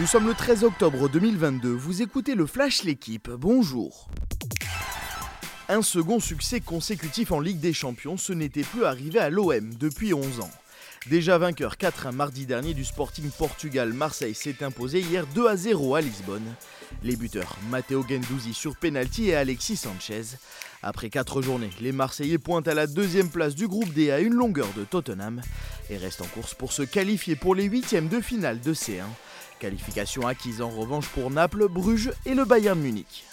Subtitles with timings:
[0.00, 4.08] Nous sommes le 13 octobre 2022, vous écoutez le Flash L'équipe, bonjour.
[5.68, 10.12] Un second succès consécutif en Ligue des Champions, ce n'était plus arrivé à l'OM depuis
[10.12, 10.50] 11 ans.
[11.08, 16.00] Déjà vainqueur 4-1 mardi dernier du Sporting Portugal, Marseille s'est imposé hier 2 0 à
[16.00, 16.54] Lisbonne.
[17.04, 20.22] Les buteurs Matteo Gendouzi sur penalty et Alexis Sanchez.
[20.82, 24.34] Après 4 journées, les Marseillais pointent à la deuxième place du groupe D à une
[24.34, 25.40] longueur de Tottenham
[25.88, 29.04] et restent en course pour se qualifier pour les huitièmes de finale de C1.
[29.64, 33.24] Qualification acquise en revanche pour Naples, Bruges et le Bayern Munich.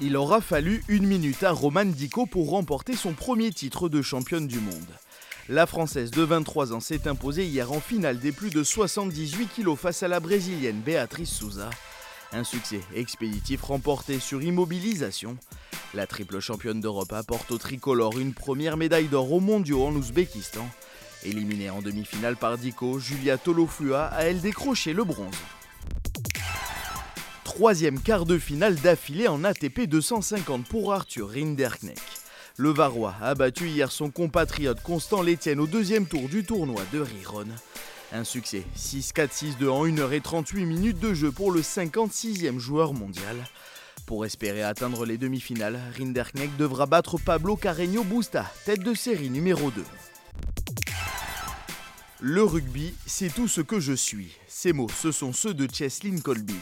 [0.00, 4.48] Il aura fallu une minute à Roman Dico pour remporter son premier titre de championne
[4.48, 4.88] du monde.
[5.48, 9.76] La Française de 23 ans s'est imposée hier en finale des plus de 78 kg
[9.76, 11.70] face à la Brésilienne Béatrice Souza.
[12.32, 15.36] Un succès expéditif remporté sur immobilisation.
[15.94, 20.66] La triple championne d'Europe apporte au tricolore une première médaille d'or aux mondiaux en Ouzbékistan.
[21.24, 25.34] Éliminée en demi-finale par Diko, Julia Tolofua a elle décroché le bronze.
[27.44, 32.02] Troisième quart de finale d'affilée en ATP 250 pour Arthur Rinderknecht.
[32.56, 36.98] Le Varois a battu hier son compatriote Constant Létienne au deuxième tour du tournoi de
[36.98, 37.46] Riron.
[38.12, 43.36] Un succès 6-4-6-2 en 1h38 minutes de jeu pour le 56e joueur mondial.
[44.06, 49.70] Pour espérer atteindre les demi-finales, Rinderknecht devra battre Pablo Carreño Busta, tête de série numéro
[49.70, 49.84] 2.
[52.24, 54.30] Le rugby, c'est tout ce que je suis.
[54.46, 56.54] Ces mots, ce sont ceux de Cheslin Colby.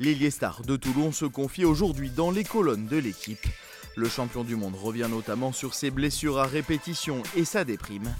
[0.00, 3.46] L'ailier star de Toulon se confie aujourd'hui dans les colonnes de l'équipe.
[3.94, 8.12] Le champion du monde revient notamment sur ses blessures à répétition et sa déprime.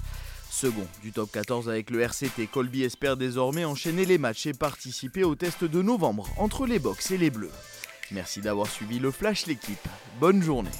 [0.50, 5.24] Second du top 14 avec le RCT, Colby espère désormais enchaîner les matchs et participer
[5.24, 7.50] au test de novembre entre les Box et les Bleus.
[8.12, 9.88] Merci d'avoir suivi le Flash l'équipe.
[10.20, 10.70] Bonne journée.